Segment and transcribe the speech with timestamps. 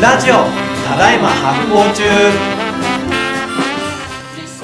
[0.00, 0.34] ラジオ
[0.86, 2.02] ただいま発行中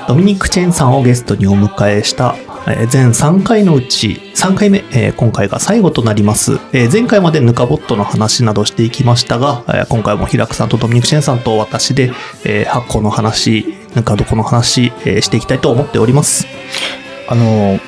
[0.06, 2.36] ドミニク・チェンさんをゲストにお迎えした、
[2.68, 6.54] えー全3回のうち3回目、えー今回が最後となります。
[6.72, 12.12] えー前回までヌカボットの話などしていきましたが、えー今回も平久さんとドミニク・チェンさんと私で、
[12.44, 16.46] えー発行の話、ぬか床の話、えーしていきたいと思っております。
[17.28, 17.80] あの、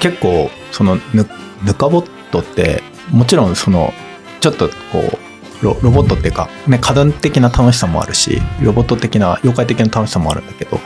[0.00, 1.26] 結構、その、ぬ、
[1.64, 3.94] ぬかボットって、もちろんその、
[4.40, 5.31] ちょっとこう、
[5.62, 10.80] ロボットっていうか、ね、家電的な楽しさもあるし、ロボット的な、妖怪的な楽しさもあるんだけど、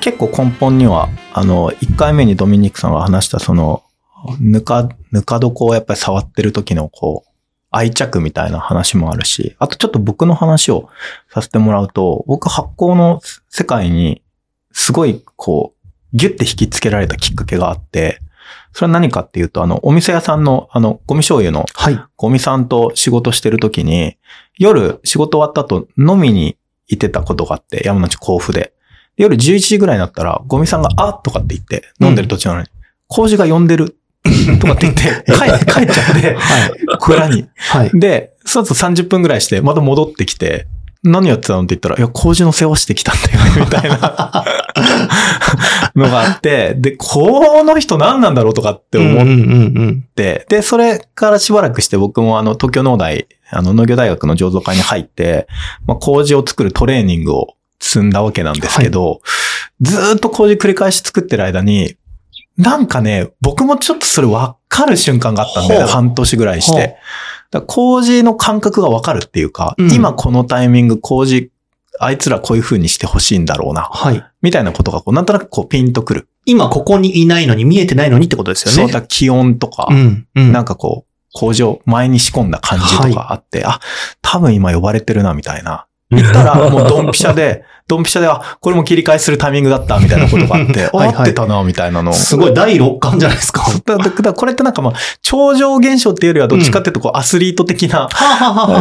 [0.00, 3.82] 結構根本には、あの、1回目にドミニクさんが話した、その、
[4.40, 7.28] ぬか、ぬか床をやっぱり触ってる時のこう、
[7.70, 10.88] 愛着みたいな話もあるし、あとちょっと僕の話を
[11.30, 14.22] させてもらうと、僕発酵の世界に、
[14.72, 15.78] すごいこう、
[16.16, 18.20] ギュッて引きつけられたきっかけがあって、
[18.72, 22.00] それは何かっていうと、あの、お店屋さんの、あの、ゴミ醤油のはい。
[22.16, 24.16] ゴミさんと仕事してる時に、
[24.58, 28.72] 夜仕事終わった後飲みに行ってたことがあって、山梨甲府で。
[29.16, 32.68] で夜11時ぐらいになったら、ゴミさんが、あとかって言って、飲んでる途中なのに、
[33.08, 33.96] 工事が呼んでる？
[34.60, 35.40] とかって言って、帰
[35.72, 36.36] 帰っちゃって、
[37.00, 37.46] 蔵に。
[37.56, 37.90] はい。
[37.94, 40.66] で、その後30分ぐらいして、また戻ってきて、
[41.02, 41.60] 何やってたの？
[41.62, 44.44] って言ったら、いや、工事の世話してきたんだよ、みたいな
[45.96, 49.34] のがあって、で、この人何なんだろうとかって思っうんうんう
[49.90, 55.46] んて、で、それからしばらくして僕もあの、東京農大、あの、農業大学の醸造会に入って、
[55.86, 59.20] まあ、麹を作るトレーニングを積んだわけなんですけど、
[59.80, 61.96] ずーっと麹繰り返し作ってる間に、
[62.56, 65.92] なんかね、僕もちょっとそれ分かる瞬間があったんだよね、ほう。
[65.92, 66.96] 半年ぐらいして。
[67.66, 69.92] 麹の感覚が分かるっていうか、うん。
[69.92, 71.50] 今このタイミング麹、
[72.00, 74.24] あいつらこういう風にしてほしいんだろうな、はい。
[74.42, 76.28] みたいなことがこう、なんとなくこうピンとくる。
[76.44, 78.92] 今ここにいないのに見えてないのにってことですよそうね。
[78.92, 80.26] だ気温とか、うん。
[80.34, 80.52] うん。
[80.52, 83.80] なんかこう、工場前に仕込んだ感じとかあって、あ、
[84.22, 85.87] 多分今呼ばれてるな、みたいな。
[86.10, 92.14] 言ったら、もうドンピシャで、 ドンピシャで、あ、これも切り返しするタイミングだった、みたいなことがあって、 はいはい合ってたな、みたいなのを。
[92.14, 93.66] すごい第六感じゃないですか。
[93.84, 98.08] だだこれってなんかまあ、超常現象っていうよりはどっちかっていうとこう、アスリート的な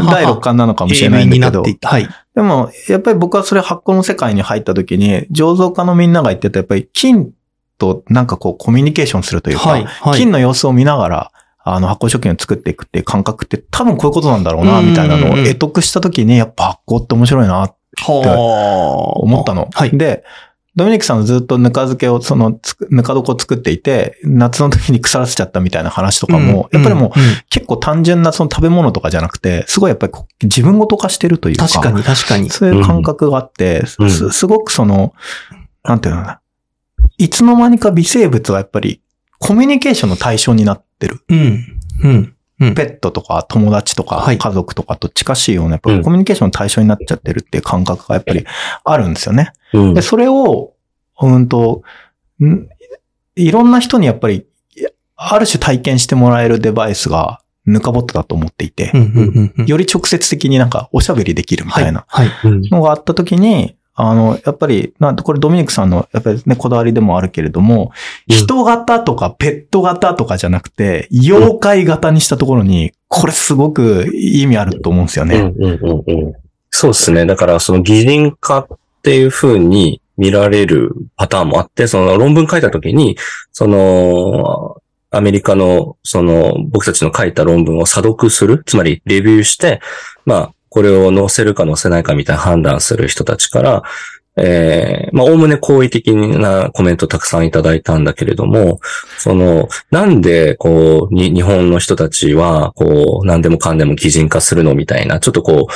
[0.09, 1.63] 第六感なのかもしれないんだけど。
[1.84, 2.09] はい。
[2.35, 7.31] でも、やっぱり僕はそれ発酵の世界に入った時に、醸造家のみんなが言ってた、やっぱり菌
[7.78, 9.85] となんかこうコミュニケーションするというか、はい。
[9.85, 10.18] はい。
[10.18, 11.31] 菌の様子を見ながら、
[11.73, 17.75] あの、発酵食品を作っていくっていう感覚って多分こういうことなんだろうな、みたいなのを得得した時に、やっぱ発酵って面白いなって
[18.07, 19.69] 思思ったの。
[19.73, 19.97] はい。
[19.97, 20.23] で、
[20.75, 22.59] ドミニクさんはずっとぬか漬けを、その、
[22.91, 27.11] ぬか床を作っていて、夏の時に腐らせちゃったみたいな話とかも、やっぱりもう、
[27.50, 30.13] 結構単純なその食べ物とかじゃなくて、すごいやっぱり
[30.44, 31.67] 自分ごと化してるというか。
[31.67, 32.50] 確かに確かに。
[32.51, 35.13] そういう感覚があって、うんすすごくその、
[35.83, 36.39] なんていうのかな。
[37.17, 39.01] いつの間にか微生物がやっぱり
[39.39, 41.22] コミュニケーションの対象になってる。
[41.30, 41.80] うん。
[42.03, 42.35] うん。
[42.59, 42.75] うん。
[42.75, 48.46] ペットとか友達とかはい家族とかと近しいような、やっぱうんコミュニケーションの対象になっちゃってるっていう感覚がやっぱり
[48.84, 49.52] あるんですよね。
[49.74, 50.74] うんで、それを、
[51.22, 51.84] うんと、
[52.44, 52.68] ん
[53.36, 54.46] いろんな人にやっぱり、
[55.16, 58.91] ある種体験してもらえるデバイスがヌカボットだと思っていて。
[59.66, 62.06] より直接的になんかおしゃべりできるみたいな
[62.44, 67.91] のがあった時に、あの、やっぱり、なんこれドミニクさんの、やっぱりね、こだわりでもあるけれども、
[68.30, 75.38] うん人型とかペット型とかじゃなくて、妖怪型にしたところに、これすごく意味あると思うんですよね。
[75.38, 76.34] うんうんうんうん。
[76.69, 77.25] そうですね。
[77.25, 78.68] だから、その擬人化っ
[79.02, 83.18] ていう風に見られるパターンもあって、その論文書いたときに、
[83.52, 84.78] その、
[85.09, 89.81] アメリカの、その、僕たちの書いた論文を査読する、つまりレビューして、
[90.25, 93.81] まあ、これを載せるか載せないかみたいな判断する人たちから、
[94.38, 98.79] ええまあ、おおむね好意的なコメントたくさんいただいたんだけれども、
[99.17, 105.73] その、なんで、こう、に、日本の人たちは、こう、何でもかんでも擬人化するのみたいな、ちょっとこう、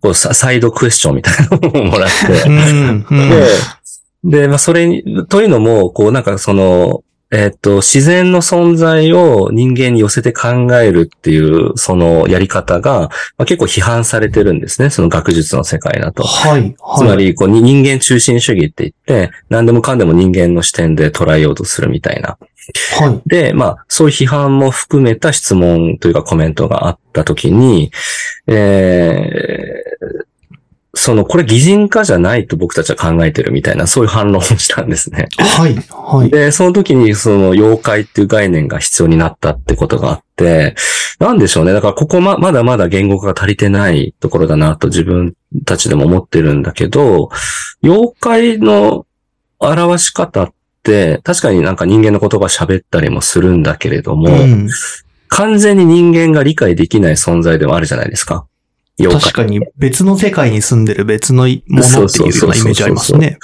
[0.00, 3.06] こうササイドクエスチョンみたいなのをもらって、うん。
[3.08, 3.30] うん。
[4.24, 14.90] で、で、まあ、それに、というのも、こう、なんかその、えっと、自然の存在を人間に寄せて考えるっていう、そのやり方が、まあ、結構批判されてるんですね。
[14.90, 16.24] その学術の世界だと。
[16.24, 16.60] はい。
[16.60, 16.74] はい。
[16.98, 22.36] つまり、こう、に人間中心主義って言って、何でもかんでも人間の視点で捉えようとするみたいな。
[22.98, 23.28] はい。
[23.28, 27.92] で、まあ、そういう批判も含めた質問というかコメントがあったときに、
[28.48, 30.29] えー
[30.94, 35.28] その、これ擬人化じゃないと僕たちは考えてるみたいな、そういう反論をしたんですね。
[35.38, 35.74] はい。
[35.90, 36.30] はい。
[36.30, 40.74] で、その時にその妖怪っていう概念が必要になったってことがあって、
[41.20, 41.72] なんでしょうね。
[41.72, 45.34] だからここま、まだまだ言語化が足りてないところだなと自分
[45.64, 47.30] たちでも思ってるんだけど、
[47.82, 49.06] 妖怪の
[49.60, 50.52] 表し方っ
[50.82, 54.68] て、確かになんか人間の言葉喋ったりもするんだけれども、うん。
[55.28, 58.46] 完全に人間が理解できない存在ではあるじゃないですか。
[59.00, 59.20] 妖怪。
[59.20, 63.38] 確かに別の世界に住んでる別のものっていうようなイメージありますね。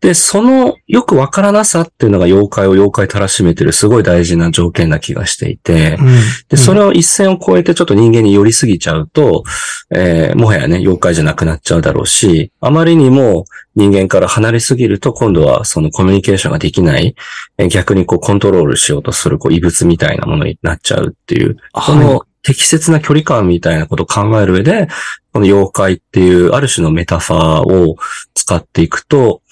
[0.00, 6.06] で、そのよくわからなさっていうのが妖怪を妖怪たらしめてるすごい大事な条件な気がしていて、うん
[6.48, 9.44] で、それを一線を越えてちょっと人間に寄りすぎちゃうと、
[9.90, 13.44] えーもはやね、妖怪じゃなくなっちゃうだろうし、あまりにも
[13.76, 17.14] 人間から離れすぎると今度はそのコミュニケーションができない、
[17.58, 24.88] えー逆にこうコントロールしようとするこう異物みたいなものになっちゃうっていう、こはいの適切な距離感みたいなことを考える上で、
[25.32, 27.96] この妖怪っていうある種のメタファーを
[28.34, 29.42] 使っていくと、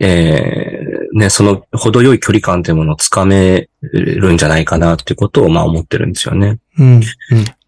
[0.00, 6.60] えーね、その程よい距離感というものをつかめるんじゃないかなっていうことをまあ思ってるんですよね。
[6.78, 6.94] うん。
[6.96, 7.02] うん。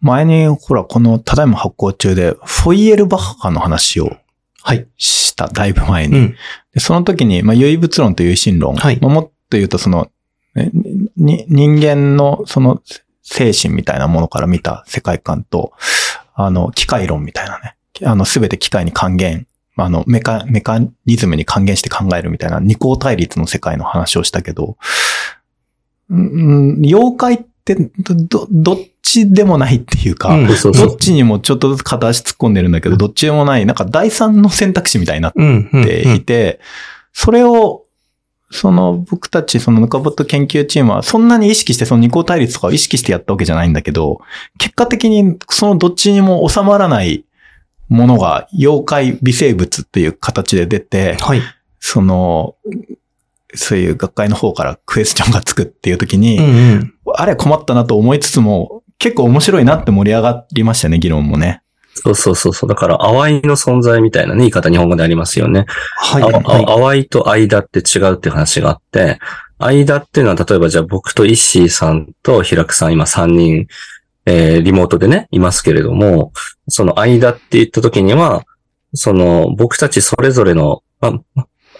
[0.00, 4.16] 前に、ほら、この、ただいま発行中で、フォイエルバッハの話を
[4.62, 4.86] はい。
[4.96, 6.18] した、だいぶ前に。
[6.18, 6.36] うん。
[6.74, 8.76] でその時に、まあ、唯物論と唯心論。
[8.76, 10.08] はいまあもっと言うと、その、
[11.16, 12.82] 人間のその
[13.22, 15.72] 精神みたいなものから見た世界観と、
[16.34, 17.76] あの、機械論みたいなね。
[18.04, 19.46] あの、すべて機械に還元、
[19.76, 24.76] あの、メカ、メカニズムに還元して考えるみたいな二項対立の世界の話をしたけど、
[26.08, 35.70] うん、うん妖怪って、ど、どどっちでもないっていうか、うんそうそうどっちにもちょっとずつ片足突っ込んでるんだけど、どっちでもない、なんか第三の選択肢みたいになっうん。
[35.72, 35.84] うん。
[35.84, 36.60] ていて、
[37.12, 37.84] それを、
[38.50, 44.20] その僕たち、そのヌカボット研究チームはそんなに意識してその二項対立とかを意識してやったわけじゃないんだけど、
[44.58, 47.24] 結果的にそのどっちにも収まらない
[47.88, 51.42] ものが妖怪微生物っていう形で出て、はい。
[51.78, 52.56] その、
[53.54, 56.94] そういう学会の方からクエスチョンがつくっていう時に、うんうん。
[57.14, 61.62] あれ困ったなと思いつつも、結構面白いなって盛り上がりましたね、議論もね。
[62.02, 62.68] そうそうそうそう。
[62.68, 65.66] だから、淡いの存在みたいなね、言い方日本語でありますよね。
[65.96, 66.22] はい。
[66.22, 66.64] あはい。
[66.64, 69.18] あ淡いと間って違うっていう話があって、
[69.58, 73.66] 間っていうのは、例えばじゃあ僕とイッシーさんと平久さん今3人、
[74.26, 76.32] えーリモートでね、いますけれども、
[76.68, 78.44] その間って言った時には、
[78.94, 81.12] その僕たちそれぞれの、ま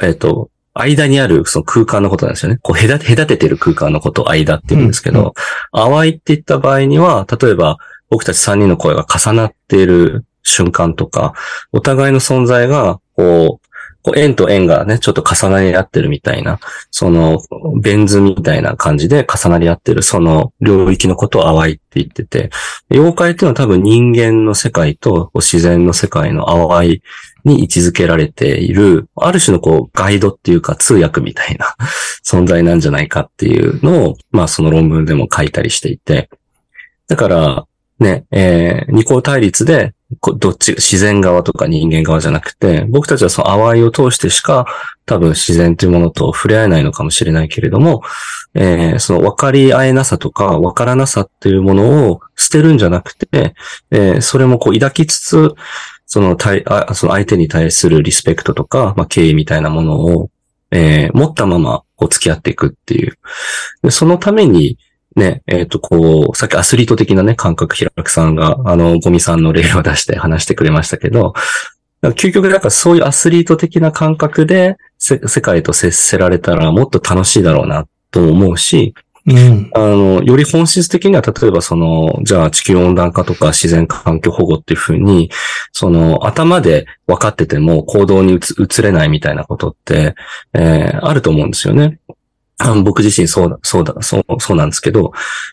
[0.02, 2.58] えっ、と、間にあるその空間のことなんですよね。
[2.62, 5.34] こう隔て、隔ててる空間のことを間って言うんですけど、
[5.72, 7.78] 淡いって言った場合には、例えば
[8.10, 11.34] 僕たち3人の声が重なっている瞬間とか、
[11.72, 13.70] お互いの存在が、こう、
[14.02, 16.58] こう円と円がね、ちょっと重なり合ってるみたいな、
[16.90, 17.38] その、
[17.82, 22.50] ベン図みたいな感じで重なり合ってる、その領域のことを淡いって言ってて、
[22.90, 27.02] 妖怪っていうのは多分人間の世界と自然の世界の淡い
[27.44, 31.74] に位置づけられている、ある種のこう、ガイドっていうか通訳みたいな
[32.24, 36.30] 存在なんじゃないかっていうのを、まあその論文でも書いたりしていて、
[37.06, 37.66] だから、
[38.00, 39.94] ね、えー二項対立で、
[40.38, 44.66] どっち、自然側とか人間側じゃなくて、僕たちはその淡いを通してしか
[45.06, 48.02] 多分自然というものと触れ合えないのかもしれないけれども、
[48.54, 53.54] えーその分かり合えなさとか分からなさっていうものを捨てるんじゃなくて、
[53.90, 55.54] えーそれもこう抱きつつ、
[56.06, 60.30] その対あその相手に対するリスペクトとか、まあ、敬意みたいなものを、
[60.72, 63.18] えー持ったままこう付き合っていくっていう。
[63.82, 64.78] でそのために、
[65.16, 71.34] ね、えっ、と、こう、さっきアスリート的なね、感覚、平くさんが、あの、ゴミさんの例を出して話してくれましたけど、
[72.02, 78.94] 究極だからそういうアスリート的な感覚でせ世界と接せられたらもっと楽しいだろうなと思うし、
[79.26, 79.70] うん。
[79.74, 85.30] あの、より本質的には、例えばその、じゃあ地球温暖化とか自然環境保護っていうふうに、
[85.72, 90.14] その、頭で分かってても行動に移移れないみたいなことって、
[90.54, 91.98] えーあると思うんですよね。
[92.82, 95.12] 僕自身そうだ、そうだ、そう、そうなんですけど、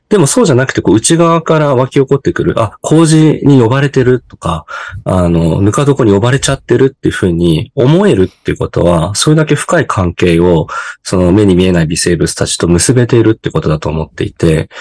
[0.09, 4.65] でもそうじゃなくて、こう、内側から湧き起こってくる、あ、工事に呼ばれてるとか、
[5.05, 10.67] あの、ぬか床に呼ばれちゃってるっていうふうに思えるっていうことは、それだけ深い関係を、
[11.03, 14.71] その目に見えない微生物たちと結べているってことだと思っていて、だか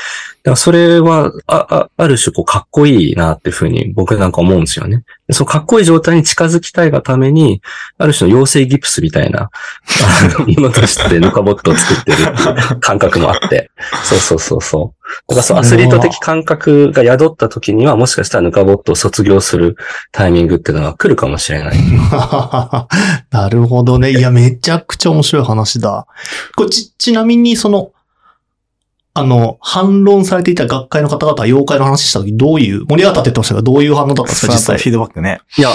[0.50, 5.04] らそれは、あ、あある種、こう、かっこいいなっていうふうに僕なんか思うんですよね。
[5.30, 7.60] そのかっこいい状態に近づきたいがために、
[7.98, 9.50] ある種の妖精ギプスみたいな、
[10.30, 13.70] あの、今としてぬかボットを作ってる感覚もあって。
[14.04, 14.96] そうそうそうそう。
[15.28, 19.76] だからそのアスリート的感覚が宿った時には、もしかしたらぬかボットを卒業する
[20.12, 21.76] タイミングっていうのが来るかもしれない。
[23.30, 24.10] なるほどね。
[24.10, 26.06] いや、めちゃくちゃ面白い話だ。
[26.54, 27.90] こち、ちなみに、その、
[29.18, 34.78] あの、反論されていた学会の方々は妖怪の話した時どういう、盛り上がったって言ってましたが、どういう反応だったんですか、実際？
[34.78, 34.84] フ。
[34.84, 35.40] ィードバックね。
[35.56, 35.70] いや、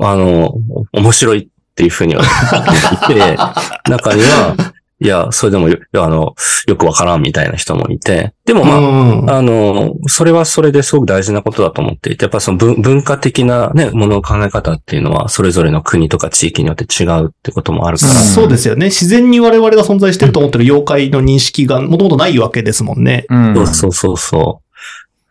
[0.00, 0.54] あの、
[0.92, 2.60] 面白いっていうふうには言
[2.96, 4.56] って、中には、
[5.02, 6.36] いや、それでもよ、あの、
[6.68, 8.82] よくわからんみたいな人もいて、でもまあ、う
[9.24, 18.86] んあの、それはそれですごく大事なことだと思っていて、やっぱその文文化的なね、ものの考え方っていうのは、それぞれの国とか地域によって違うってこともあるから、そうですよね。
[18.86, 23.26] 自然に我々が存在してると思ってる妖怪の認識がもともとないわけですもんね。
[23.28, 24.61] うんそうそうそうそう。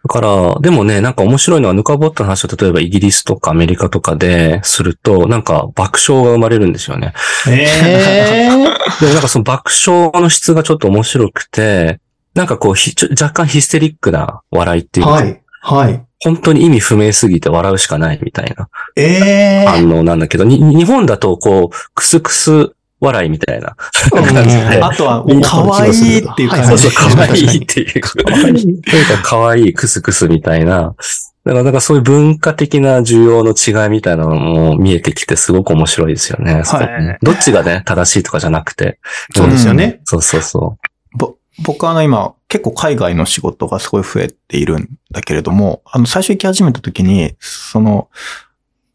[0.03, 7.13] だから、でもね、なんか面白いのは、ヌカボットの話を例えばイギリスとかアメリカとかですると、なんか爆笑が生まれるんですよね。
[7.47, 8.49] えー、
[9.05, 11.99] で、なんかその爆笑の質がちょっと面白くて、
[12.33, 15.41] なんかこうひちょ、若干ヒステリックな笑いっていうか、はい。
[15.61, 16.03] はい。
[16.23, 19.67] 本当に意味不明すぎて笑うしかないみたいなえー。
[19.67, 23.75] 反応なんだけど、に日本だとこう、クスクス笑いみたいな
[24.13, 24.81] うん感じで。
[24.81, 27.15] あとはみん、な可愛いっていうはいそうそう、 感じ。
[27.15, 28.01] 可愛いっていう。
[28.01, 30.95] というか、可愛いクスクスみたいな。
[31.43, 36.61] だから、なんかそういう文化的な需要の違いみたいなのも見えてきてすごく面白いですよね。
[36.63, 38.99] そこねどっちがね、正しいとかじゃなくて。
[39.35, 40.01] そうですよね。
[40.03, 40.77] そうそうそ
[41.17, 48.09] ぼ僕はあの今、結構海外の仕事がすごい増えているんだけれども、あの最初行き始めた時に、その、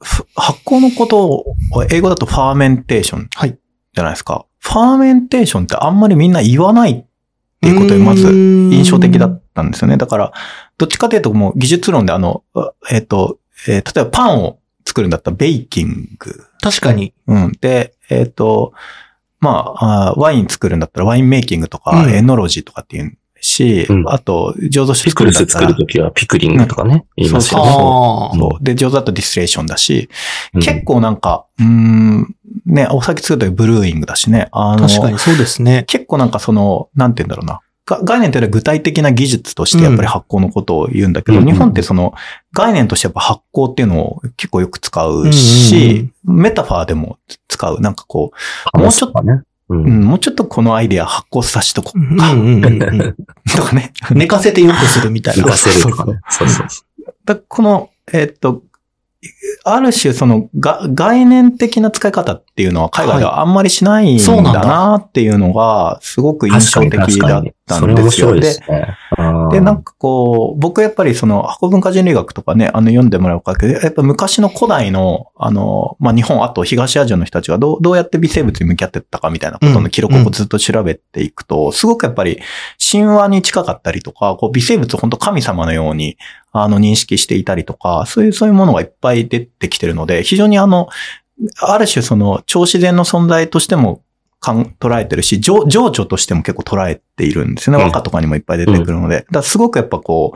[0.01, 1.57] ふ発酵のことを、
[1.91, 3.29] 英語だとファーメンテーション。
[3.35, 3.59] はい
[3.97, 4.45] じゃないですか。
[4.59, 7.05] ファーメンテーションってあんまりみんな言わないっ
[7.63, 9.97] ていうことで、まず印象的だったんですよね。
[9.97, 10.33] だから、
[10.77, 12.45] どっちかというともう技術論であの、
[12.91, 13.39] えっ、と、
[13.69, 16.45] えー例えばパンを作るんだったら baking。
[16.61, 17.15] 確かに。
[17.27, 17.53] うん。
[17.59, 18.75] で、えっ、と、
[19.41, 24.95] まあワイン作るんだったら winemaking とか、うん enology とかっていうし、うんあと、醸造う。
[24.95, 27.73] 酒ピクルス作るんだったら作るときは pickling とかね、言いますよね。
[27.73, 28.65] そう。
[28.65, 30.11] で、蒸留だと distillation だし、
[30.53, 34.49] うん結構なんか、うーん、ね、お酒作るときブルーイングだしね。
[34.53, 35.85] あの、確かにそうですね。
[35.87, 37.61] 結構なんかその、なんて言うんだろうな。
[37.87, 42.15] が概念というよりは具体的な技術としてやっぱり発酵のことを言うんだけど、うん日本ってその
[42.53, 47.81] 概念としてやっぱ発酵っていうのを結構よく使ううんうんし、メタファーでも使う。
[47.81, 48.33] なんかこ
[48.75, 49.43] う、もうちょっと、ね。
[49.69, 49.77] う。
[49.77, 53.17] うんん、もうちょっとこのアイデア発酵させとこうんうか、うんうんうん。
[53.57, 53.93] とかね。
[54.11, 55.45] 寝かせてよくするみたいな。
[55.45, 56.19] 浮かせるとかね。
[56.31, 56.85] そうそうそ
[57.25, 58.63] だこの、えっと、
[59.65, 66.57] ある種そのが概念的な使い方っていうのは海外ではあんまりしないんだだなっていうのがすごくう。
[66.57, 68.35] 印象的だったんですよ。
[68.35, 68.55] で。
[69.53, 82.41] で、なんかこう、僕やっぱりその、箱文化人類学とかね、あの読んでもらうかけど、やっぱ昔の古代の、あの、まあ、日本、あと東アジアの人たちがどう、どうやって微生物に向き合ってったかみたいなことの記録をずっと調べていくと、すごくやっぱり
[82.91, 86.17] 神話に近かったりとか、こう微生物を本当神様のように、
[86.53, 90.89] あの、認識していたりとか、そういう、そういうものがいっぱい出てきてるので、非常にあの、
[91.61, 94.03] ある種その、超自然の存在としても、
[94.39, 97.83] かん捉えてるし、情情緒としても結構捉えているんですよね。
[97.83, 99.17] うん和歌とかにもいっぱい出てくるので。
[99.17, 100.35] だからすごくやっぱこ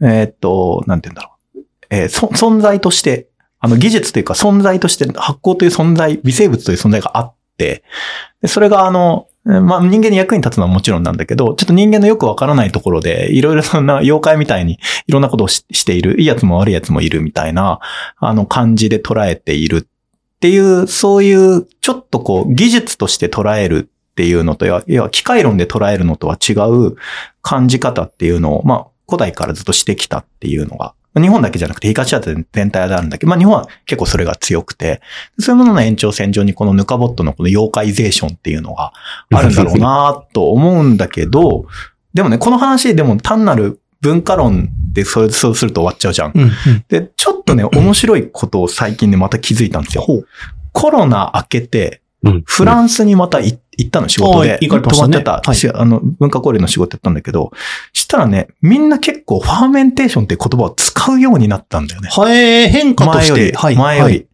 [0.00, 1.64] う、えーっと、なんて言うんだろう。
[1.90, 3.28] えーそ存在として、
[3.60, 7.82] あの技術というか存在として発酵という存在、微生物という存在があって、
[8.42, 17.80] でそれがあの、えーまあ、人間に役に立つのはもちろんなんだけど、ちょっと人間のよくわからないところで、いろいろそんな妖怪みたいにいろんなことをしている、いいやつも悪いやつもいるみたいな、
[18.18, 26.96] あの感じで捉えているっていう、そういう、ちょっとこう、技術として捉えるっていうのと、要は要は機械論で捉えるのとは違う
[27.40, 35.00] 感じ方っていうのを、まあ、古代からずっとしてきたっていうのが、日本だけじゃなくて東アジア全体であるんだけど、まあ日本は結構それが強くて、
[35.38, 38.92] そういうものの延長線上にこのヌカボットのこの妖怪ゼーションっていうのが
[39.32, 41.66] あるんだろうなと思うんだけど、
[42.14, 46.32] でもね、この話でも単なる文化論でそうそうすると終わっちゃうじゃん。
[46.34, 46.50] うんうん。
[46.88, 50.06] で、ちょっとね、面白いことを最近ね、また気づいたんですよ。
[50.72, 54.54] コロナ明けて、うんフランスにまた行行ったの仕事で。
[54.54, 57.52] あ行かれてましたね泊まってた、あの、文化交流の仕事やったんだけど、
[57.92, 62.08] したらね、みんな結構ファーメンテーションっていう言葉を使うようになったんだよね。
[62.10, 63.32] はえー、変化として。
[63.32, 63.52] 前より。
[63.52, 63.76] はい。
[63.76, 64.14] 前より。
[64.16, 64.28] はい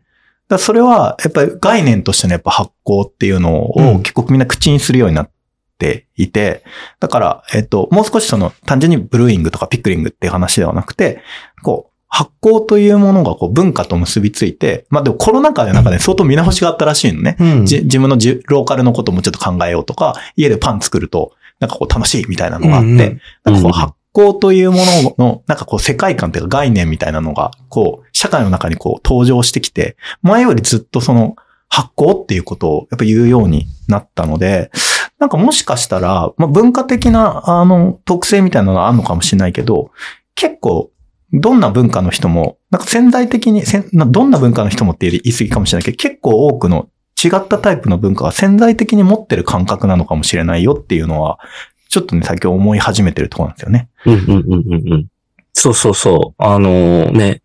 [0.46, 5.30] だそれは、やっぱり概念としてのやっぱ発酵っていうのうんを結構みんな口にするようになっ
[5.78, 6.62] ていて、
[7.00, 11.22] だから、えっと、もう少しその単純にブルーイングとかピクリングっていう話ではなくて、
[11.62, 17.36] こう、発酵というものがこう文化と結びついて、まあでもコロナ禍でなんかね、相当見直しがあったらしいのね。
[17.40, 17.66] うん。
[17.66, 24.78] じ自分のじローカルのこともちょっと考えようとか、家でパン作ると、なんかこう楽しいみたいなのがあって、うんうんなんか発酵というも
[25.18, 31.34] のの、なんかこう世界観というか概念みたいなのが、こう、社会の中にこう登場してきて、前よりずっとその
[31.68, 34.70] 発酵っていうことをやっぱ言うようになったので、
[35.18, 39.90] なんかもしかしたら、まあ、文化的なあの特性みたいなのがあるのかもしれないけど、
[40.36, 40.92] 結構
[41.40, 43.62] どんな文化の人も、なんか潜在的に、
[43.92, 46.88] どんな文化の人もって言い過ぎかもしれないけど、結構多くの
[47.22, 51.38] 違ったタイプの文化が潜在的に持ってる感覚なのかもしれないよっていうのは、
[51.88, 53.88] ちょっとね、最近思い始めてるところなんですよね。
[54.06, 55.06] うんうんうんうんうん。
[55.52, 56.42] そうそうそう。
[56.42, 57.42] あのね、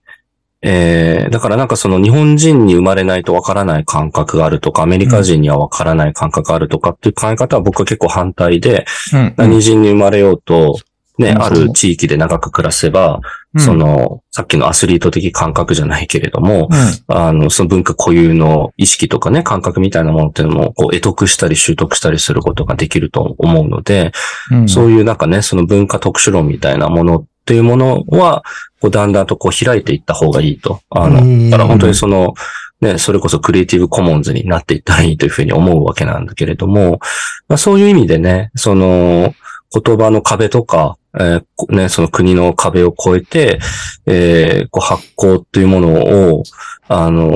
[0.61, 10.79] えー、だからなんかその日本人に生まれないとわからない感覚があるとか、アメリカ人にはわからない感覚があるとかっていう考え方は僕は結構反対で、うん何人に生まれようと、
[11.19, 13.19] ね、うんある地域で長く暮らせば、
[13.53, 13.61] うん。
[13.61, 17.15] そ、の、さっきのアスリート的感覚じゃないけれども、うん。
[17.15, 24.11] あの、その文化固有の意識とかね、感覚みたいなものっていうのも、こう、得得したり習得したりすることができると思うので、
[24.51, 24.69] うん。
[24.69, 28.43] そういうなんかね、その文化特殊論みたいなものっっていうものは、
[28.79, 30.81] こうだんだんとこう開いていった方がいいと。
[30.91, 31.49] あの、うん。
[31.49, 32.35] だから本当にその、
[32.79, 36.99] ね、それこそクリエイティブコモンズになっていったらいいというふうに思うわけなんだけれども、
[37.47, 39.33] まあ、そういう意味でね、その、
[39.71, 43.59] 言葉の壁とか、えーね、その国の壁を越えて、
[44.05, 46.43] えーこう発行というものを、
[46.87, 47.29] あの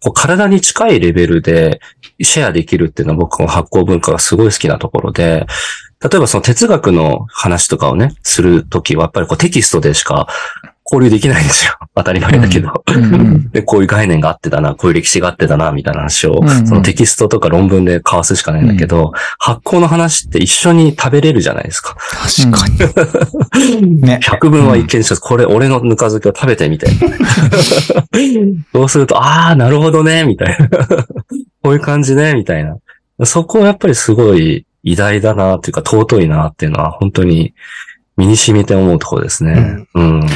[0.00, 1.80] こう体に近いレベルで
[2.20, 5.46] シェアできるっていうのは僕の発行文化がすごい好きなところで、
[6.02, 10.26] 例えばその哲学の話とかをね、するときはやっぱりこうテキストでしか
[10.90, 11.76] 交流できないんですよ。
[11.94, 12.82] 当たり前だけど。
[12.88, 21.96] うんうんで、こういう概念があってだな、こういう歴史があってだな、みたいな話を、うんうんそのテキストとか論文で交わすしかないんだけど、発酵の話って一緒に食べれるじゃないですか。
[22.44, 22.66] 確か
[23.68, 24.00] に。
[24.00, 24.20] ね。
[24.22, 26.88] 百分は一見しかず、これ俺のぬか漬けを食べてみて。
[28.72, 30.68] そうすると、ああ、なるほどね、みたいな。
[31.62, 32.76] こういう感じね、みたいな。
[33.24, 37.54] そこはやっぱりすごい偉大だな、っていうか尊いな、っていうのは本当に
[38.16, 39.86] 身に染みて思うところですね。
[39.94, 40.26] うん。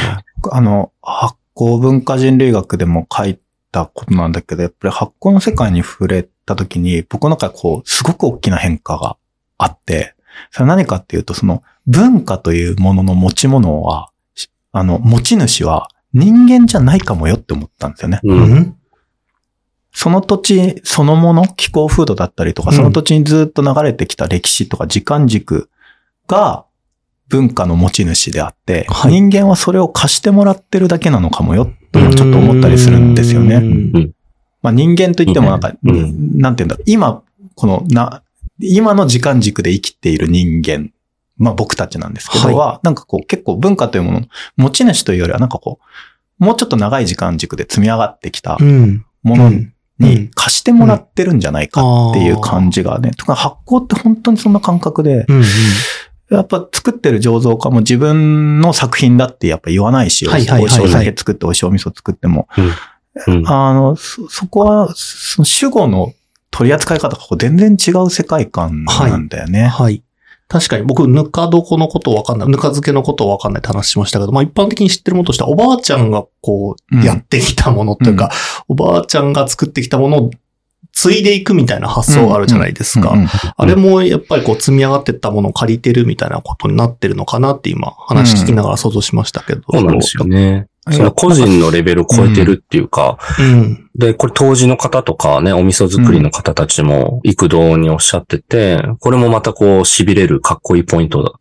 [0.52, 3.38] あの、発酵文化人類学でも書い
[3.72, 9.16] たことなんだけど、やっぱり発酵の世界に触れた時に、僕の中でこう、すごく大きな変化が
[9.58, 10.14] あって、
[10.50, 18.20] それは何かっていうと、その文化というものの持ち物は、しあの、持ち主は人間じゃないかもよって思ったんですよね。
[18.22, 18.32] う。
[18.32, 18.76] うんん。
[19.92, 25.70] その土地そのもの、気候風土だったりとか、うんその土地にずっと流れてきた歴史とか時間軸
[26.26, 26.66] が
[27.34, 33.60] 文化の持ち主であって、はい人間はそれを貸してもらってるだけなのかもよ、ともちょっと思ったりするんですよね。
[33.60, 34.10] ね。
[34.62, 37.22] まあ人間といってもなんか、うんなんて言うんだろう、今、
[37.56, 38.22] このな、
[38.60, 40.90] 今の時間軸で生きている人間、
[41.36, 44.26] まあ僕たちなんですけど、はいは、なんかこう結構文化というものの
[44.56, 45.80] 持ち主というよりはなんかこ
[46.40, 49.04] う、もうちょっと長い時間軸で積み上がってきたうん。
[49.22, 53.12] ものうんに貸してもらってるんじゃないかっていう感じがね。
[53.12, 55.44] とか発酵って本当にそんな感覚で、うんうん。
[56.30, 62.48] やっぱ作ってる醸造家も自分の作品だってやっぱ言わないし、はいはいはい美味しいお酒作ってお味噌作っても。
[62.56, 62.62] う
[63.34, 63.46] ん。
[63.46, 66.12] あの、そ、そこは、その主語の
[66.50, 69.66] 取り扱い方が全然違う世界観なんだよね。
[69.66, 70.02] はい。
[70.48, 78.30] 確かに僕、ぬか床のことわかんない、ぬか漬けのことわかんないって話しましたけど、まあ一般的に知ってるものとしては、おばあちゃんがこうんう、やってきたものというか、
[78.68, 80.30] おばあちゃんが作ってきたものを
[80.94, 83.10] 継いでいくみたいな発想があるじゃないですか。
[83.10, 89.62] うんうんあれもやっぱりこう積み上がってったものを借りてるみたいなことになってるのかなって今話聞きながら想像しましたけど。
[89.70, 90.66] そうなんですよね。
[90.90, 93.90] その個人のレベルを超えてるっていうか、うん。
[93.94, 101.38] で、これ当時の方とかね、お味噌作りの方たちも幾度におっしゃってて、これもまたこう痺れるかっこいいポイント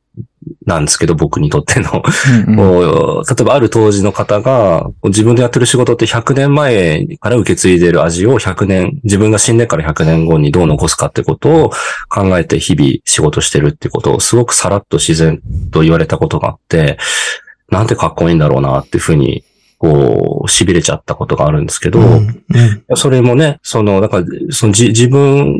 [0.66, 2.04] なんですけど、僕にとっての。
[2.48, 11.72] うんうん例えばある当時の方が、自分でやってる仕事って100年前から受け継いでる味を100年、自分が死んでから100年後にどう残すかってことを
[12.10, 16.98] 考えて日々仕事してるってことをすごくさらっと自然と言われたことがあって、
[17.70, 19.44] なんてかっこいいんだろうなっていうふうに、
[19.78, 25.60] こう、痺れちゃったことがあるんですけど、うんうんそれもね、その、だから、そのじ自分、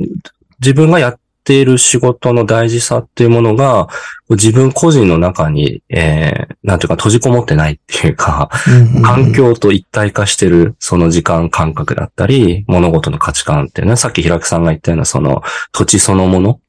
[0.62, 3.90] 自分がやっている仕事の大事さっていうものが、
[4.30, 8.50] 自分個人の中に、えー、なんていうか閉じこもってないっていうか、
[8.96, 16.60] うん環境と一体化してる、その時間感覚だったり、物事の価値観っていうね、さっき平木さんが言ったような、その土地そのもの、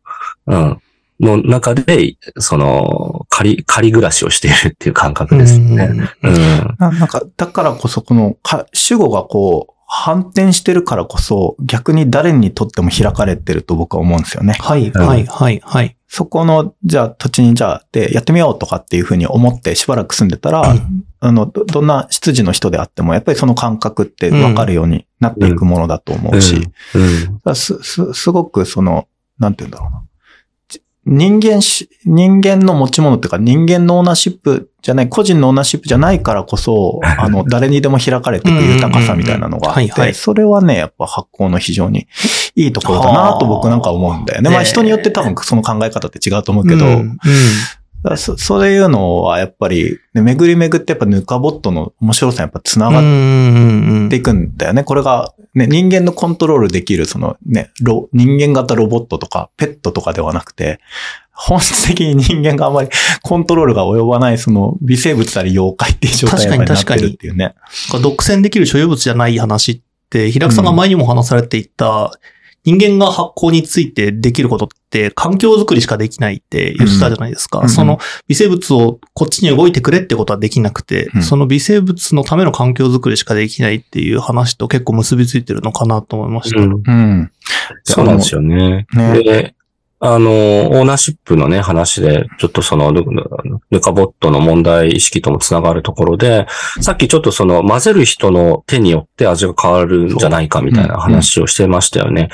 [0.49, 0.79] うん、
[1.21, 5.91] の中で、その、仮、仮暮らしをしているっていう感覚ですよね。
[6.23, 6.77] うんうん。
[6.79, 14.55] ななんか、だからこそ、このか、主語がこう、反転してるからこそ、逆に誰にとっても開かれてると僕は思うんですよね。
[14.59, 15.97] はい、はい、はい、はい。
[16.09, 26.69] そこの、じゃあ土地にじゃあ、で、やってみようとかっていうふうに思ってしばらく住んでたら、うんあの、どどんな出自の人であっても、やっぱりその感覚って分かるようになっていくものだと思うし、
[27.55, 29.07] すごくその、
[29.39, 30.04] なんて言うんだろうな。
[31.07, 42.07] じ人間し、人間の持ち物っていうか人間のオーナーシップじゃない、個人のオーナーシップじゃないからこそ、 あの、誰にでも開かれていく豊かさみたいなのがあって、それはね、やっぱ発酵の非常に
[42.57, 44.49] いいところだなと僕なんか思うんだよね。
[44.49, 47.19] はあまあ人によって多分その考え方って違うと思うけど、うんうん
[48.17, 52.99] そそういうのはやっぱり、ね、巡り巡ってやっぱヌカボットの面白さにやっぱ繋が
[54.07, 54.85] っていくんだよね。
[54.85, 60.81] これが、ね、人間のコントロールできる、そのね、ロ人間型ロボットとか、ペットとかではなくて、
[61.33, 62.89] 本質的に人間があまり
[63.23, 67.55] コントロールが及ばない、その微生物なり妖怪っていう状態になってるっていうね。
[68.03, 72.13] 独占できる所有物じゃない話って、平木さんが前にも話されていた、
[72.65, 77.61] 人間が発酵についてできることって環境づくりしかできないって言ってたじゃないですか。
[77.61, 86.61] うんその微生物をこっちに動いてくれってことはできなくて、うんその微生物のための環境づくりしかできないっていう話と結構結びついてるのかなと思いました。
[86.61, 87.31] うんうん。
[87.85, 88.87] そうなんですよね。
[88.95, 89.55] ねで、
[90.07, 93.03] あの、オーナーシップのね、話で、ちょっとその、ぬ
[93.71, 96.47] ぬかボットの問題意識ともつながるところで、
[96.83, 102.29] さっきちょっとその、混ぜる人の手によって味が変わるんじゃないかみたいな話をしてましたよね。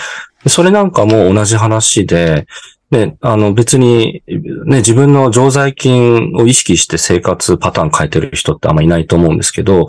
[0.48, 2.48] それなんかも同じ話で、
[2.90, 9.86] ね、あの別に、ね、自分の常在菌を意識して生活パターン変えてる人ってあんまいないと思うんですけど、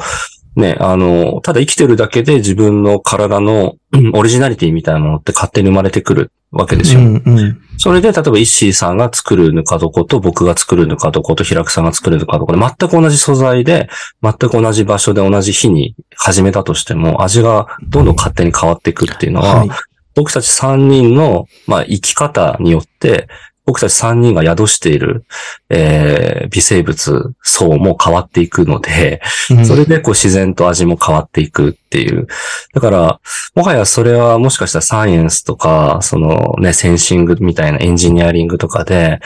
[0.56, 7.02] ね、あの、ただ生きてるだけで自分の体のうんオリジナリティみたいなものって勝手に生まれてくるわけですよ。
[7.02, 7.62] うんうん。
[7.78, 13.90] それで、例えば、イッシーさんが作るぬか床と僕が作るぬか床と平久さんが作るぬか床で全く同じ素材で、
[14.22, 19.70] 全く同じ場所で同じ日に始めたとしても、味がどんどん勝手に変わっていくっていうのは、はい。
[20.14, 23.28] 僕たち3人の、まあ、生き方によって、
[23.65, 25.26] 僕たち3人が宿している、
[25.69, 32.28] えー微生物層も変わっていくので、うんそれでこう自然と味も変わっていくっていう。
[32.74, 33.19] だから、
[33.56, 39.19] もはやそれはもしかしたらサイエンスとか、そのね、センシングみたいなエンジニアリングとかで、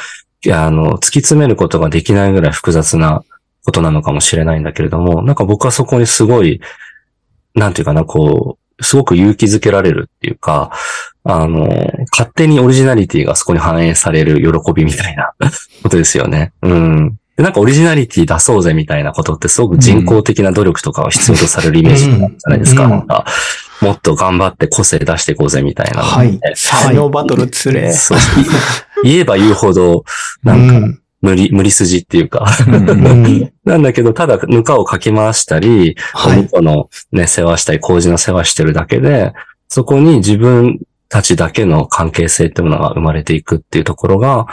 [0.52, 3.24] あの、突き詰めることができないぐらい複雑な
[3.64, 6.62] ことなのかもしれないんだけれども、なんか僕はそこにすごい、
[7.56, 10.72] なんていうかな、こう、すごく勇気づけられるっていうか、
[11.24, 15.34] あの、勝手にオリジナリティがそこに反映される喜びみたいな
[15.84, 16.54] ことですよね。
[16.62, 17.16] うん。
[17.36, 22.86] でなんかオリジナリティ出そうぜみたいなことってすごく人工的な努力とかを必要とされるイメージなんじゃないですか。
[22.86, 23.26] うんなんか
[23.82, 26.02] もっと頑張って個性出していこうぜみたいな。
[26.02, 26.40] はい。
[26.56, 27.92] 才能バトルつれ。
[27.92, 28.44] そうそう
[29.04, 30.06] 言えば言うほど、
[30.44, 32.46] なんかうん無理、無理筋っていうか。
[32.68, 36.42] うんうんなんだけど、ただ、ぬかをかき回したり、おはい。
[36.44, 39.34] 肉のね、世話したり、麹の世話してるだけで、
[39.68, 44.46] そこに自分たちだけの関係性っていうものが生まれていくっていうところが、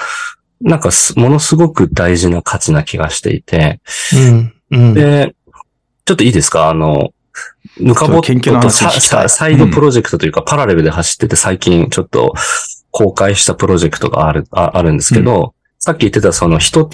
[0.62, 3.80] なんかす、ものすごく大事な価値な気がしていて、
[4.14, 4.54] うん。
[4.70, 4.94] うん。
[4.94, 5.34] で、
[6.06, 6.70] ちょっといいですか？
[6.70, 7.12] あの、
[7.78, 12.34] ぬかぼっととサイドプロジェクトというか、パラレルで走ってて最近ちょっと
[12.90, 16.88] 公開したプロジェクトがある、ああるんですけど、さっき言ってたその人、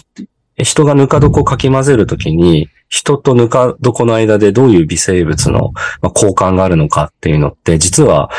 [0.56, 8.30] 人がぬか床をかき混ぜるときに、人とぬか床の間でどういう微生物のまあ交換があるのかっていうのって、実は、